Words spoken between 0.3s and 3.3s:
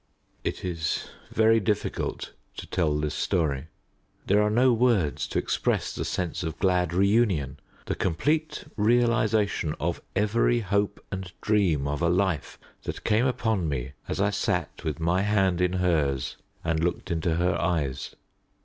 It is very difficult to tell this